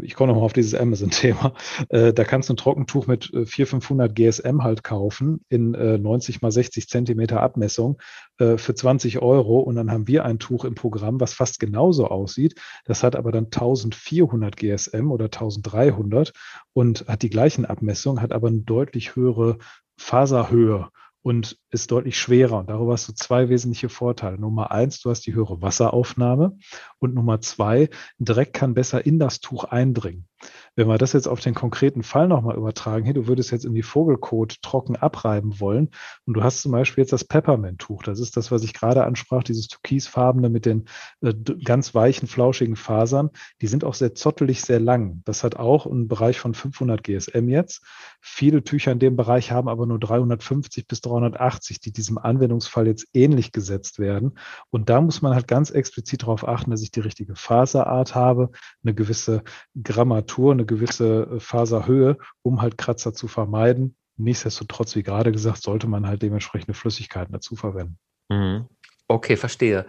[0.00, 1.52] ich komme nochmal auf dieses Amazon-Thema,
[1.90, 6.40] äh, da kannst du ein Trockentuch mit 400, 500 GSM halt kaufen in äh, 90
[6.40, 8.00] mal 60 Zentimeter Abmessung
[8.38, 12.08] äh, für 20 Euro und dann haben wir ein Tuch im Programm, was fast genauso
[12.08, 12.54] aussieht.
[12.84, 16.32] Das hat aber dann 1400 GSM oder 1300
[16.72, 19.58] und hat die gleichen Abmessungen, hat aber eine deutlich höhere
[20.02, 20.88] Faserhöhe
[21.22, 22.58] und ist deutlich schwerer.
[22.58, 24.38] Und darüber hast du zwei wesentliche Vorteile.
[24.38, 26.56] Nummer eins, du hast die höhere Wasseraufnahme
[26.98, 30.26] und Nummer zwei, Dreck kann besser in das Tuch eindringen.
[30.74, 33.82] Wenn wir das jetzt auf den konkreten Fall nochmal übertragen, hier, du würdest jetzt irgendwie
[33.82, 35.90] Vogelkot trocken abreiben wollen
[36.24, 38.02] und du hast zum Beispiel jetzt das Peppermint-Tuch.
[38.02, 40.86] Das ist das, was ich gerade ansprach, dieses türkisfarbene mit den
[41.20, 43.30] äh, ganz weichen, flauschigen Fasern.
[43.60, 45.22] Die sind auch sehr zottelig, sehr lang.
[45.24, 47.82] Das hat auch einen Bereich von 500 GSM jetzt.
[48.20, 53.06] Viele Tücher in dem Bereich haben aber nur 350 bis 380, die diesem Anwendungsfall jetzt
[53.12, 54.38] ähnlich gesetzt werden.
[54.70, 58.50] Und da muss man halt ganz explizit darauf achten, dass ich die richtige Faserart habe,
[58.82, 59.42] eine gewisse
[59.80, 63.96] Grammatur, eine gewisse äh, Faserhöhe, um halt Kratzer zu vermeiden.
[64.16, 67.98] Nichtsdestotrotz, wie gerade gesagt, sollte man halt dementsprechende Flüssigkeiten dazu verwenden.
[68.28, 68.68] Mhm.
[69.08, 69.86] Okay, verstehe.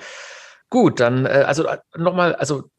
[0.70, 2.70] Gut, dann äh, also äh, nochmal, also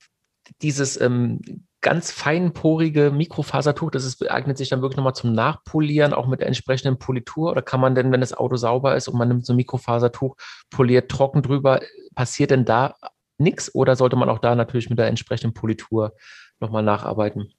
[0.63, 1.41] dieses ähm,
[1.85, 6.47] ganz feinporige Mikrofasertuch, das ist, eignet sich dann wirklich nochmal zum Nachpolieren, auch mit der
[6.47, 7.51] entsprechenden Politur?
[7.51, 10.35] Oder kann man denn, wenn das Auto sauber ist und man nimmt so ein Mikrofasertuch,
[10.71, 11.81] poliert trocken drüber,
[12.15, 12.95] passiert denn da
[13.37, 13.73] nichts?
[13.75, 16.15] Oder sollte man auch da natürlich mit der entsprechenden Politur
[16.59, 17.53] nochmal nacharbeiten?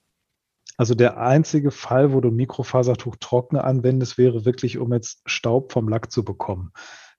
[0.76, 5.88] Also der einzige Fall, wo du Mikrofasertuch trocken anwendest, wäre wirklich, um jetzt Staub vom
[5.88, 6.72] Lack zu bekommen.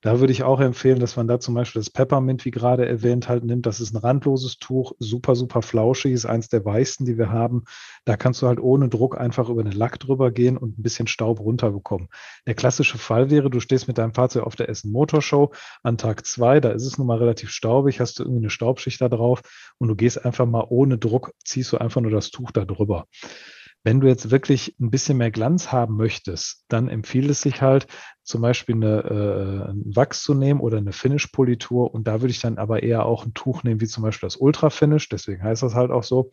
[0.06, 3.28] Da würde ich auch empfehlen, dass man da zum Beispiel das Peppermint, wie gerade erwähnt,
[3.28, 3.66] halt nimmt.
[3.66, 7.64] Das ist ein randloses Tuch, super, super flauschig, ist eins der weichsten, die wir haben.
[8.04, 11.08] Da kannst du halt ohne Druck einfach über den Lack drüber gehen und ein bisschen
[11.08, 12.06] Staub runterbekommen.
[12.46, 16.24] Der klassische Fall wäre, du stehst mit deinem Fahrzeug auf der Essen Motorshow an Tag
[16.24, 19.42] zwei, da ist es nun mal relativ staubig, hast du irgendwie eine Staubschicht da drauf
[19.78, 23.06] und du gehst einfach mal ohne Druck, ziehst du einfach nur das Tuch da drüber.
[23.82, 27.86] Wenn du jetzt wirklich ein bisschen mehr Glanz haben möchtest, dann empfiehlt es sich halt,
[28.26, 31.94] zum Beispiel eine, äh, einen Wachs zu nehmen oder eine Finish-Politur.
[31.94, 34.36] Und da würde ich dann aber eher auch ein Tuch nehmen, wie zum Beispiel das
[34.36, 36.30] Ultra-Finish, deswegen heißt das halt auch so,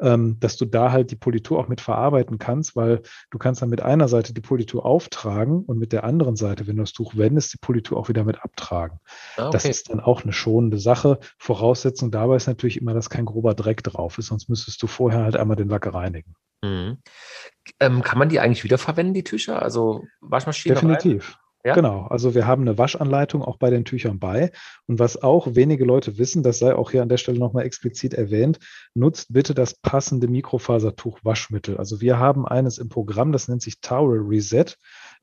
[0.00, 3.70] ähm, dass du da halt die Politur auch mit verarbeiten kannst, weil du kannst dann
[3.70, 7.16] mit einer Seite die Politur auftragen und mit der anderen Seite, wenn du das Tuch
[7.16, 9.00] wendest, die Politur auch wieder mit abtragen.
[9.36, 9.50] Ah, okay.
[9.52, 11.18] Das ist dann auch eine schonende Sache.
[11.38, 15.24] Voraussetzung dabei ist natürlich immer, dass kein grober Dreck drauf ist, sonst müsstest du vorher
[15.24, 16.36] halt einmal den Lack reinigen.
[16.62, 16.98] Mhm.
[17.80, 19.62] Ähm, kann man die eigentlich wiederverwenden, die Tücher?
[19.62, 20.74] Also Waschmaschine?
[20.74, 21.38] Definitiv.
[21.64, 21.74] Ja?
[21.74, 24.50] Genau, also wir haben eine Waschanleitung auch bei den Tüchern bei.
[24.86, 28.14] Und was auch wenige Leute wissen, das sei auch hier an der Stelle nochmal explizit
[28.14, 28.58] erwähnt,
[28.94, 31.76] nutzt bitte das passende Mikrofasertuch-Waschmittel.
[31.76, 34.76] Also wir haben eines im Programm, das nennt sich Towel Reset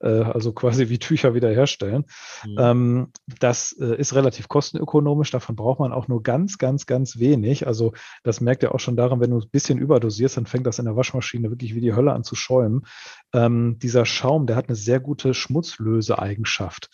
[0.08, 2.06] also quasi wie Tücher wiederherstellen.
[2.46, 2.56] Mhm.
[2.58, 3.08] Ähm,
[3.40, 7.68] das äh, ist relativ kostenökonomisch, davon braucht man auch nur ganz, ganz, ganz wenig.
[7.68, 10.80] Also das merkt ihr auch schon daran, wenn du ein bisschen überdosierst, dann fängt das
[10.80, 12.86] in der Waschmaschine wirklich wie die Hölle an zu schäumen.
[13.34, 16.90] Ähm, dieser Schaum, der hat eine sehr gute Schmutzlöseeigenschaft.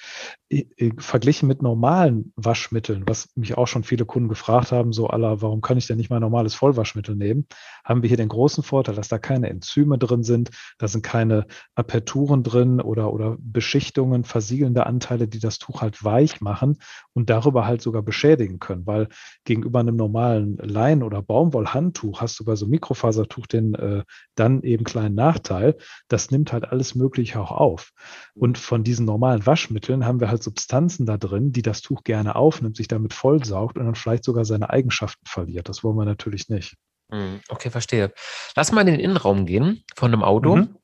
[0.98, 5.62] verglichen mit normalen Waschmitteln, was mich auch schon viele Kunden gefragt haben, so aller, warum
[5.62, 7.48] kann ich denn nicht mal normales Vollwaschmittel nehmen,
[7.84, 11.46] haben wir hier den großen Vorteil, dass da keine Enzyme drin sind, da sind keine
[11.76, 16.78] Aperturen drin oder oder, oder Beschichtungen, versiegelnde Anteile, die das Tuch halt weich machen
[17.14, 19.10] und darüber halt sogar beschädigen können, weil
[19.44, 24.04] gegenüber einem normalen Lein- oder Baumwollhandtuch hast du bei so einem Mikrofasertuch den äh,
[24.36, 25.76] dann eben kleinen Nachteil,
[26.08, 27.92] das nimmt halt alles Mögliche auch auf.
[28.34, 32.36] Und von diesen normalen Waschmitteln haben wir halt Substanzen da drin, die das Tuch gerne
[32.36, 35.68] aufnimmt, sich damit vollsaugt und dann vielleicht sogar seine Eigenschaften verliert.
[35.68, 36.76] Das wollen wir natürlich nicht.
[37.12, 38.14] Hm, okay, verstehe.
[38.56, 40.56] Lass mal in den Innenraum gehen von einem Auto.
[40.56, 40.76] Mhm.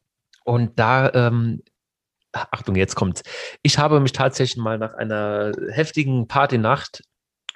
[0.43, 1.61] Und da ähm,
[2.33, 3.23] Achtung, jetzt kommt's.
[3.61, 7.03] Ich habe mich tatsächlich mal nach einer heftigen Partynacht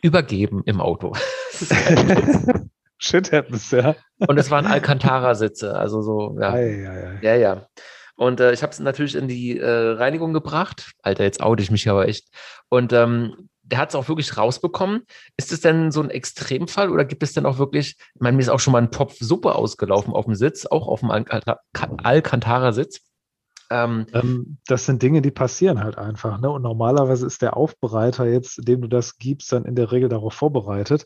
[0.02, 1.14] übergeben im Auto.
[2.98, 3.96] Shit happens, ja.
[4.20, 6.54] Und es waren Alcantara-Sitze, also so, ja.
[6.54, 7.20] Ei, ei, ei.
[7.22, 7.68] Ja, ja.
[8.16, 10.94] Und äh, ich habe es natürlich in die äh, Reinigung gebracht.
[11.02, 12.28] Alter, jetzt oute ich mich aber echt.
[12.70, 15.04] Und ähm, der hat es auch wirklich rausbekommen.
[15.38, 18.44] Ist es denn so ein Extremfall oder gibt es denn auch wirklich, ich meine, mir
[18.44, 23.02] ist auch schon mal ein Topf Suppe ausgelaufen auf dem Sitz, auch auf dem Alcantara-Sitz.
[23.70, 26.40] Ähm, ähm, das sind Dinge, die passieren halt einfach.
[26.40, 26.50] Ne?
[26.50, 30.34] Und normalerweise ist der Aufbereiter jetzt, dem du das gibst, dann in der Regel darauf
[30.34, 31.06] vorbereitet.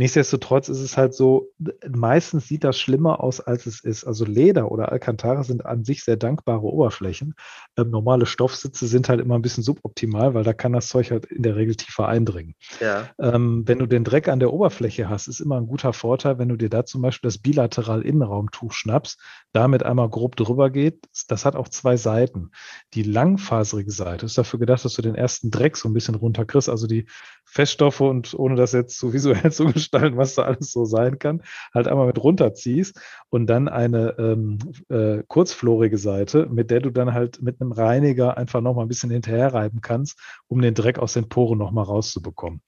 [0.00, 1.50] Nichtsdestotrotz ist es halt so,
[1.86, 4.04] meistens sieht das schlimmer aus, als es ist.
[4.04, 7.34] Also Leder oder Alcantara sind an sich sehr dankbare Oberflächen.
[7.76, 11.26] Ähm, normale Stoffsitze sind halt immer ein bisschen suboptimal, weil da kann das Zeug halt
[11.26, 12.54] in der Regel tiefer eindringen.
[12.80, 13.10] Ja.
[13.18, 16.48] Ähm, wenn du den Dreck an der Oberfläche hast, ist immer ein guter Vorteil, wenn
[16.48, 19.20] du dir da zum Beispiel das bilateral Innenraumtuch schnappst,
[19.52, 21.04] damit einmal grob drüber geht.
[21.28, 22.52] Das hat auch zwei Seiten.
[22.94, 26.70] Die langfaserige Seite ist dafür gedacht, dass du den ersten Dreck so ein bisschen runterkriegst,
[26.70, 27.04] also die
[27.44, 31.42] Feststoffe und ohne das jetzt so visuell zu gestalten, was da alles so sein kann,
[31.74, 37.12] halt einmal mit runterziehst und dann eine ähm, äh, kurzflorige Seite, mit der du dann
[37.12, 41.28] halt mit einem Reiniger einfach nochmal ein bisschen hinterherreiben kannst, um den Dreck aus den
[41.28, 42.60] Poren nochmal rauszubekommen.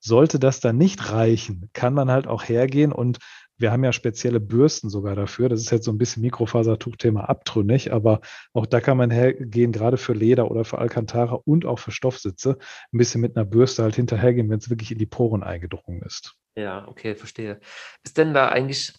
[0.00, 3.18] Sollte das dann nicht reichen, kann man halt auch hergehen und
[3.58, 5.48] Wir haben ja spezielle Bürsten sogar dafür.
[5.48, 8.20] Das ist jetzt so ein bisschen Mikrofasertuchthema abtrünnig, aber
[8.52, 12.58] auch da kann man hergehen, gerade für Leder oder für Alcantara und auch für Stoffsitze,
[12.92, 16.34] ein bisschen mit einer Bürste halt hinterhergehen, wenn es wirklich in die Poren eingedrungen ist.
[16.56, 17.60] Ja, okay, verstehe.
[18.04, 18.94] Ist denn da eigentlich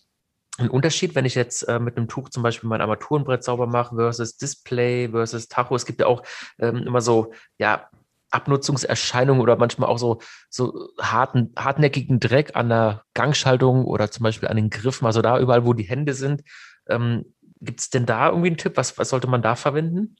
[0.57, 3.95] ein Unterschied, wenn ich jetzt äh, mit einem Tuch zum Beispiel mein Armaturenbrett sauber mache
[3.95, 5.75] versus Display versus Tacho?
[5.75, 6.23] Es gibt ja auch
[6.59, 7.89] ähm, immer so, ja,
[8.35, 10.19] Abnutzungserscheinungen oder manchmal auch so,
[10.49, 15.39] so harten, hartnäckigen Dreck an der Gangschaltung oder zum Beispiel an den Griffen, also da
[15.39, 16.43] überall, wo die Hände sind.
[16.87, 17.25] Ähm,
[17.61, 18.73] Gibt es denn da irgendwie einen Tipp?
[18.75, 20.17] Was, was sollte man da verwenden?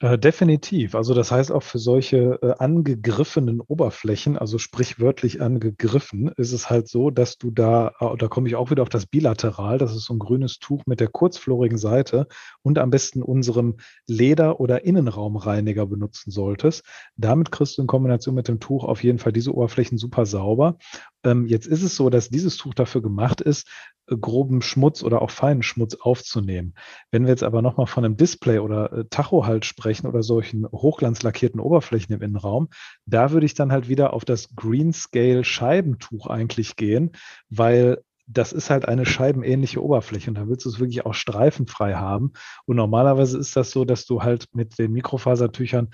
[0.00, 0.94] Äh, definitiv.
[0.94, 6.86] Also das heißt auch für solche äh, angegriffenen Oberflächen, also sprichwörtlich angegriffen, ist es halt
[6.86, 10.04] so, dass du da, äh, da komme ich auch wieder auf das Bilateral, das ist
[10.04, 12.26] so ein grünes Tuch mit der kurzflorigen Seite
[12.60, 16.84] und am besten unserem Leder- oder Innenraumreiniger benutzen solltest.
[17.16, 20.76] Damit kriegst du in Kombination mit dem Tuch auf jeden Fall diese Oberflächen super sauber.
[21.24, 23.66] Ähm, jetzt ist es so, dass dieses Tuch dafür gemacht ist,
[24.06, 26.74] groben Schmutz oder auch feinen Schmutz aufzunehmen.
[27.10, 30.66] Wenn wir jetzt aber nochmal von einem Display oder äh, Tacho halt sprechen oder solchen
[30.66, 32.68] hochglanzlackierten Oberflächen im Innenraum,
[33.04, 37.12] da würde ich dann halt wieder auf das Greenscale Scheibentuch eigentlich gehen,
[37.48, 41.94] weil das ist halt eine scheibenähnliche Oberfläche und da willst du es wirklich auch streifenfrei
[41.94, 42.32] haben.
[42.64, 45.90] Und normalerweise ist das so, dass du halt mit den Mikrofasertüchern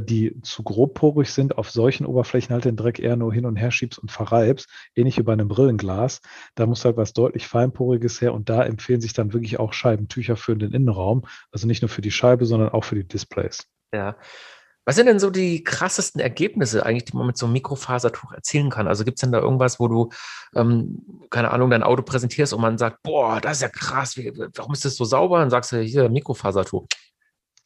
[0.00, 3.70] die zu grobporig sind, auf solchen Oberflächen halt den Dreck eher nur hin und her
[3.70, 6.20] schiebst und verreibst, ähnlich wie bei einem Brillenglas.
[6.54, 10.36] Da muss halt was deutlich feinporiges her und da empfehlen sich dann wirklich auch Scheibentücher
[10.36, 11.22] für den Innenraum.
[11.52, 13.66] Also nicht nur für die Scheibe, sondern auch für die Displays.
[13.92, 14.16] Ja.
[14.86, 18.68] Was sind denn so die krassesten Ergebnisse eigentlich, die man mit so einem Mikrofasertuch erzielen
[18.68, 18.86] kann?
[18.86, 20.10] Also gibt es denn da irgendwas, wo du,
[20.54, 24.30] ähm, keine Ahnung, dein Auto präsentierst und man sagt, boah, das ist ja krass, wie,
[24.54, 25.38] warum ist das so sauber?
[25.38, 26.86] Dann sagst du, hier, Mikrofasertuch.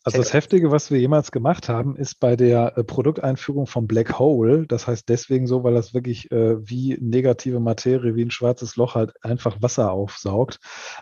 [0.09, 4.18] Also das Heftige, was wir jemals gemacht haben, ist bei der äh, Produkteinführung von Black
[4.18, 4.66] Hole.
[4.66, 8.94] Das heißt deswegen so, weil das wirklich äh, wie negative Materie, wie ein schwarzes Loch
[8.94, 10.61] halt einfach Wasser aufsaugt.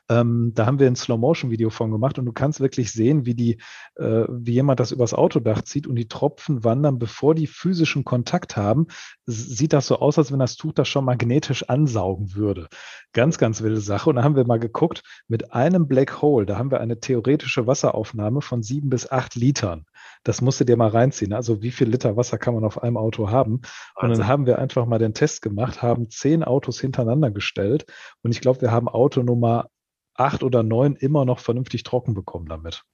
[0.09, 3.59] Ähm, da haben wir ein Slow-Motion-Video von gemacht und du kannst wirklich sehen, wie die,
[3.95, 8.57] äh, wie jemand das übers Autodach zieht und die Tropfen wandern, bevor die physischen Kontakt
[8.57, 8.89] haben.
[9.25, 12.67] Sieht das so aus, als wenn das Tuch das schon magnetisch ansaugen würde.
[13.13, 14.11] Ganz, ganz wilde Sache.
[14.11, 17.69] Und da haben wir mal geguckt, mit einem Black Hole, da haben wir eine theoretische
[17.69, 19.85] Wasseraufnahme von sieben bis bis acht Litern.
[20.25, 21.35] Das musst du dir mal reinziehen.
[21.35, 23.61] Also wie viel Liter Wasser kann man auf einem Auto haben?
[23.95, 27.85] Und dann haben wir einfach mal den Test gemacht, haben zehn Autos hintereinander gestellt
[28.23, 29.69] und ich glaube, wir haben Auto Nummer
[30.15, 32.85] acht oder neun immer noch vernünftig trocken bekommen damit.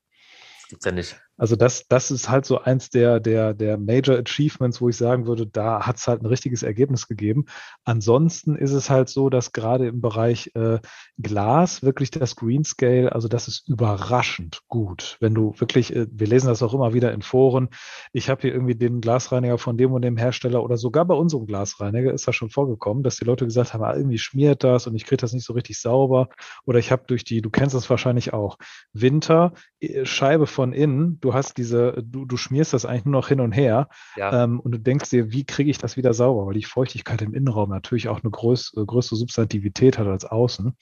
[0.62, 1.20] Das gibt's ja nicht.
[1.36, 5.26] Also das, das ist halt so eins der, der, der Major Achievements, wo ich sagen
[5.26, 7.46] würde, da hat es halt ein richtiges Ergebnis gegeben.
[7.84, 10.78] Ansonsten ist es halt so, dass gerade im Bereich äh,
[11.18, 15.16] Glas wirklich das Greenscale, also das ist überraschend gut.
[15.20, 17.70] Wenn du wirklich, äh, wir lesen das auch immer wieder in Foren,
[18.12, 21.46] ich habe hier irgendwie den Glasreiniger von dem und dem Hersteller oder sogar bei unserem
[21.46, 24.94] Glasreiniger ist das schon vorgekommen, dass die Leute gesagt haben, ah, irgendwie schmiert das und
[24.94, 26.28] ich kriege das nicht so richtig sauber.
[26.66, 28.58] Oder ich habe durch die, du kennst das wahrscheinlich auch,
[28.92, 33.28] Winter, äh, Scheibe von innen, du hast diese, du, du schmierst das eigentlich nur noch
[33.28, 34.44] hin und her ja.
[34.44, 37.32] ähm, und du denkst dir, wie kriege ich das wieder sauber, weil die Feuchtigkeit im
[37.32, 40.76] Innenraum natürlich auch eine größ, äh, größere Substantivität hat als außen.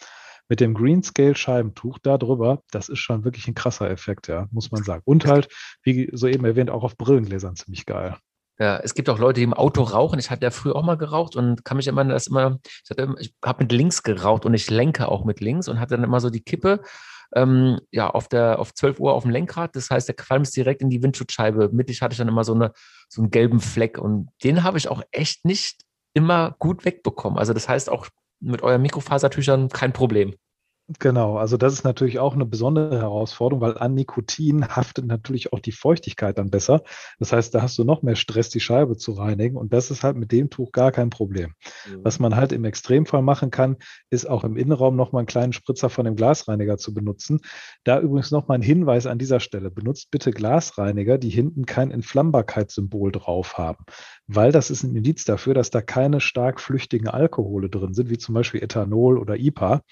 [0.48, 4.72] Mit dem Greenscale Scheibentuch da drüber, das ist schon wirklich ein krasser Effekt, ja, muss
[4.72, 5.03] man sagen.
[5.05, 5.48] Und halt,
[5.85, 8.16] wie soeben erwähnt, auch auf Brillengläsern ziemlich geil.
[8.59, 10.18] Ja, es gibt auch Leute, die im Auto rauchen.
[10.18, 13.35] Ich hatte ja früher auch mal geraucht und kann mich immer, das immer, ich, ich
[13.42, 16.29] habe mit links geraucht und ich lenke auch mit links und hatte dann immer so
[16.31, 16.81] die Kippe
[17.35, 19.77] ähm, ja, auf der, auf 12 Uhr auf dem Lenkrad.
[19.77, 21.71] Das heißt, der Qualm ist direkt in die Windschutzscheibe.
[21.73, 22.73] Mittig hatte ich dann immer so, eine,
[23.09, 25.83] so einen gelben Fleck und den habe ich auch echt nicht
[26.14, 27.38] immer gut wegbekommen.
[27.38, 28.09] Also das heißt auch
[28.40, 30.35] mit euren Mikrofasertüchern kein Problem.
[30.98, 35.61] Genau, also das ist natürlich auch eine besondere Herausforderung, weil an Nikotin haftet natürlich auch
[35.61, 36.83] die Feuchtigkeit dann besser.
[37.20, 40.03] Das heißt, da hast du noch mehr Stress, die Scheibe zu reinigen und das ist
[40.03, 41.55] halt mit dem Tuch gar kein Problem.
[41.88, 42.00] Mhm.
[42.03, 43.76] Was man halt im Extremfall machen kann,
[44.11, 47.40] ist auch im Innenraum nochmal einen kleinen Spritzer von dem Glasreiniger zu benutzen.
[47.85, 49.70] Da übrigens nochmal ein Hinweis an dieser Stelle.
[49.70, 53.85] Benutzt bitte Glasreiniger, die hinten kein Entflammbarkeitssymbol drauf haben,
[54.33, 58.19] weil das ist ein Indiz dafür, dass da keine stark flüchtigen Alkohole drin sind, wie
[58.19, 59.83] zum Beispiel Ethanol oder IPA.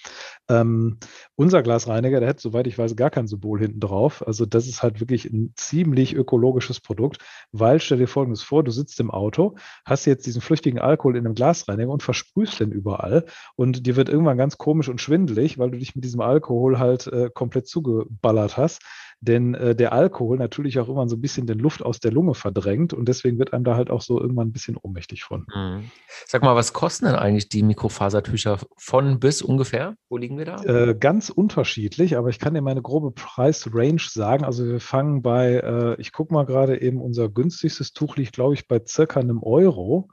[0.49, 0.99] Ähm,
[1.35, 4.25] unser Glasreiniger, der hat, soweit ich weiß, gar kein Symbol hinten drauf.
[4.25, 7.19] Also das ist halt wirklich ein ziemlich ökologisches Produkt,
[7.51, 11.27] weil stell dir folgendes vor, du sitzt im Auto, hast jetzt diesen flüchtigen Alkohol in
[11.27, 13.25] einem Glasreiniger und versprühst den überall
[13.57, 17.09] und dir wird irgendwann ganz komisch und schwindelig, weil du dich mit diesem Alkohol halt
[17.09, 18.83] äh, komplett zugeballert hast
[19.21, 22.35] denn äh, der Alkohol natürlich auch immer so ein bisschen den Luft aus der Lunge
[22.35, 25.47] verdrängt und deswegen wird einem da halt auch so irgendwann ein bisschen ohnmächtig von.
[25.53, 25.91] Mhm.
[26.27, 29.97] Sag mal, was kosten denn eigentlich die Mikrofasertücher von bis ungefähr?
[30.09, 30.63] Wo liegen wir da?
[30.63, 34.45] Äh, ganz unterschiedlich, aber ich kann dir meine grobe Preisrange sagen.
[34.45, 38.55] Also wir fangen bei, äh, ich gucke mal gerade eben, unser günstigstes Tuch liegt, glaube
[38.55, 40.09] ich, bei circa einem Euro.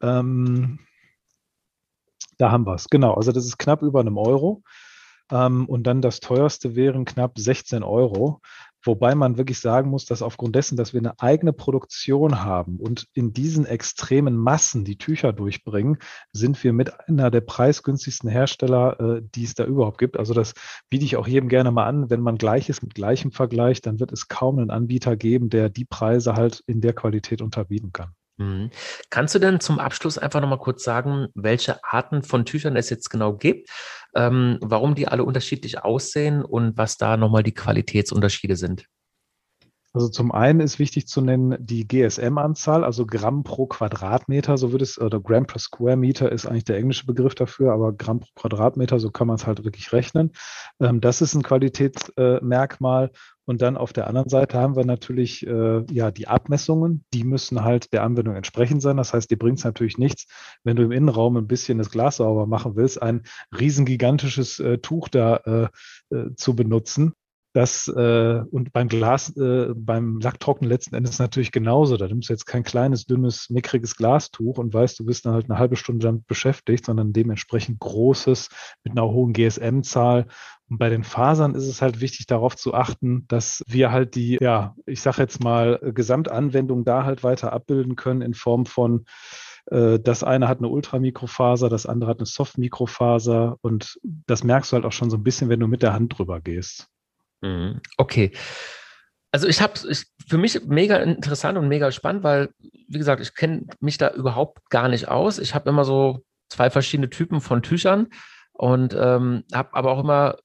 [0.00, 0.80] Ähm,
[2.38, 3.14] Da haben wir es, genau.
[3.14, 4.62] Also das ist knapp über einem Euro.
[5.32, 8.40] Ähm, und dann das teuerste wären knapp 16 Euro.
[8.84, 13.06] Wobei man wirklich sagen muss, dass aufgrund dessen, dass wir eine eigene Produktion haben und
[13.14, 15.98] in diesen extremen Massen die Tücher durchbringen,
[16.32, 20.18] sind wir mit einer der preisgünstigsten Hersteller, äh, die es da überhaupt gibt.
[20.18, 20.54] Also das
[20.90, 22.10] biete ich auch jedem gerne mal an.
[22.10, 25.84] Wenn man Gleiches mit Gleichem vergleicht, dann wird es kaum einen Anbieter geben, der die
[25.84, 28.14] Preise halt in der Qualität unterbieten kann.
[28.42, 28.70] Mhm.
[29.10, 33.10] Kannst du denn zum Abschluss einfach nochmal kurz sagen, welche Arten von Tüchern es jetzt
[33.10, 33.70] genau gibt,
[34.14, 38.86] ähm, warum die alle unterschiedlich aussehen und was da nochmal die Qualitätsunterschiede sind?
[39.94, 44.80] Also zum einen ist wichtig zu nennen die GSM-Anzahl, also Gramm pro Quadratmeter, so wird
[44.80, 48.28] es, oder Gramm per Square Meter ist eigentlich der englische Begriff dafür, aber Gramm pro
[48.34, 50.32] Quadratmeter, so kann man es halt wirklich rechnen.
[50.80, 53.10] Ähm, das ist ein Qualitätsmerkmal.
[53.44, 57.64] Und dann auf der anderen Seite haben wir natürlich äh, ja die Abmessungen, die müssen
[57.64, 58.96] halt der Anwendung entsprechend sein.
[58.96, 60.26] Das heißt, dir bringt es natürlich nichts,
[60.62, 63.22] wenn du im Innenraum ein bisschen das Glas sauber machen willst, ein
[63.58, 65.36] riesengigantisches äh, Tuch da
[66.10, 67.14] äh, äh zu benutzen.
[67.52, 71.98] Das äh, und beim Glas, äh, beim Lacktrocknen letzten Endes natürlich genauso.
[71.98, 75.50] Da nimmst du jetzt kein kleines, dünnes, mickriges Glastuch und weißt, du bist dann halt
[75.50, 78.48] eine halbe Stunde damit beschäftigt, sondern dementsprechend großes
[78.84, 80.26] mit einer hohen GSM-Zahl.
[80.70, 84.38] Und bei den Fasern ist es halt wichtig, darauf zu achten, dass wir halt die,
[84.40, 89.04] ja, ich sage jetzt mal, Gesamtanwendung da halt weiter abbilden können in Form von
[89.66, 94.76] äh, das eine hat eine Ultramikrofaser, das andere hat eine Softmikrofaser und das merkst du
[94.76, 96.88] halt auch schon so ein bisschen, wenn du mit der Hand drüber gehst.
[97.42, 97.80] Mhm.
[97.96, 98.32] Okay.
[99.32, 102.50] Also ich habe es für mich mega interessant und mega spannend, weil,
[102.88, 105.38] wie gesagt, ich kenne mich da überhaupt gar nicht aus.
[105.38, 108.08] Ich habe immer so zwei verschiedene Typen von Tüchern
[108.52, 110.36] und ähm, habe aber auch immer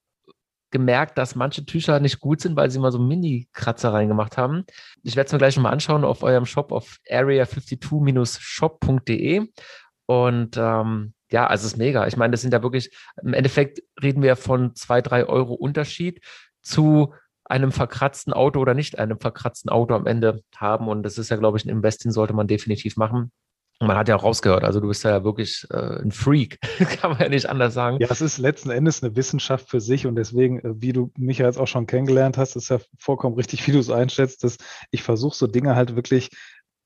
[0.70, 4.64] gemerkt, dass manche Tücher nicht gut sind, weil sie immer so Mini-Kratzer reingemacht haben.
[5.02, 9.48] Ich werde es mir gleich nochmal anschauen auf eurem Shop auf area52-shop.de.
[10.06, 12.06] Und ähm, ja, also es ist mega.
[12.06, 12.90] Ich meine, das sind ja wirklich,
[13.22, 16.20] im Endeffekt reden wir von zwei, drei Euro Unterschied
[16.62, 17.12] zu
[17.44, 20.88] einem verkratzten Auto oder nicht einem verkratzten Auto am Ende haben.
[20.88, 23.32] Und das ist ja, glaube ich, ein Investing sollte man definitiv machen.
[23.80, 26.58] man hat ja auch rausgehört, also du bist ja wirklich äh, ein Freak,
[27.00, 27.98] kann man ja nicht anders sagen.
[28.00, 31.38] Ja, es ist letzten Endes eine Wissenschaft für sich und deswegen, äh, wie du mich
[31.38, 34.56] jetzt auch schon kennengelernt hast, ist ja vollkommen richtig, wie du es einschätzt, dass
[34.90, 36.30] ich versuche so Dinge halt wirklich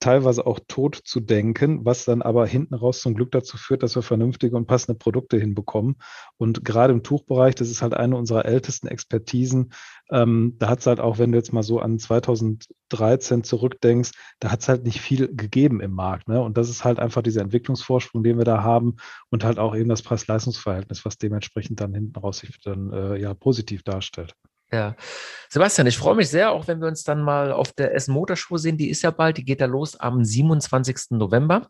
[0.03, 3.95] teilweise auch tot zu denken, was dann aber hinten raus zum Glück dazu führt, dass
[3.95, 5.97] wir vernünftige und passende Produkte hinbekommen.
[6.37, 9.73] Und gerade im Tuchbereich, das ist halt eine unserer ältesten Expertisen,
[10.11, 14.11] ähm, da hat es halt auch, wenn du jetzt mal so an 2013 zurückdenkst,
[14.41, 16.29] da hat es halt nicht viel gegeben im Markt.
[16.29, 16.43] Ne?
[16.43, 18.97] Und das ist halt einfach dieser Entwicklungsvorsprung, den wir da haben
[19.31, 23.35] und halt auch eben das Preis-Leistungs-Verhältnis, was dementsprechend dann hinten raus sich dann äh, ja
[23.35, 24.35] positiv darstellt.
[24.73, 24.97] Ja.
[25.51, 28.57] Sebastian, ich freue mich sehr, auch wenn wir uns dann mal auf der Essen Motorshow
[28.57, 28.79] sehen.
[28.79, 31.11] Die ist ja bald, die geht da los am 27.
[31.11, 31.69] November.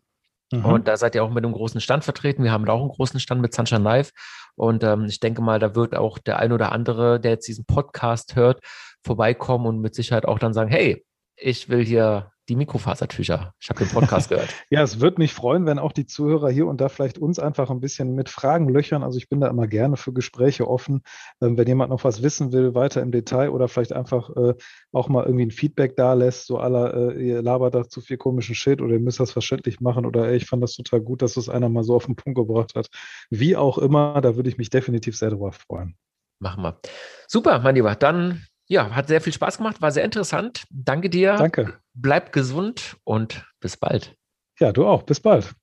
[0.51, 0.65] Mhm.
[0.65, 2.43] Und da seid ihr auch mit einem großen Stand vertreten.
[2.43, 4.11] Wir haben da auch einen großen Stand mit Sunshine Knife.
[4.55, 7.65] Und ähm, ich denke mal, da wird auch der ein oder andere, der jetzt diesen
[7.65, 8.61] Podcast hört,
[9.03, 13.53] vorbeikommen und mit Sicherheit auch dann sagen, hey, ich will hier die Mikrofasertücher.
[13.59, 14.49] Ich habe den Podcast gehört.
[14.69, 17.69] ja, es würde mich freuen, wenn auch die Zuhörer hier und da vielleicht uns einfach
[17.69, 19.03] ein bisschen mit Fragen löchern.
[19.03, 21.01] Also ich bin da immer gerne für Gespräche offen.
[21.41, 24.55] Ähm, wenn jemand noch was wissen will, weiter im Detail oder vielleicht einfach äh,
[24.91, 28.17] auch mal irgendwie ein Feedback da lässt, so aller, äh, ihr labert da zu viel
[28.17, 31.21] komischen Shit oder ihr müsst das verständlich machen oder ey, ich fand das total gut,
[31.21, 32.89] dass das einer mal so auf den Punkt gebracht hat.
[33.29, 35.95] Wie auch immer, da würde ich mich definitiv sehr darüber freuen.
[36.39, 36.79] Machen wir.
[37.27, 37.95] Super, mein Lieber.
[37.95, 40.65] Dann ja, hat sehr viel Spaß gemacht, war sehr interessant.
[40.69, 41.35] Danke dir.
[41.35, 41.79] Danke.
[41.93, 44.15] Bleib gesund und bis bald.
[44.59, 45.03] Ja, du auch.
[45.03, 45.53] Bis bald.